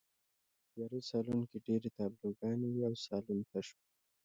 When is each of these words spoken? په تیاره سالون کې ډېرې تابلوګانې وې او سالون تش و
په 0.59 0.63
تیاره 0.71 0.99
سالون 1.09 1.41
کې 1.49 1.57
ډېرې 1.67 1.89
تابلوګانې 1.97 2.67
وې 2.69 2.81
او 2.89 2.93
سالون 3.05 3.39
تش 3.51 3.67
و 3.73 3.77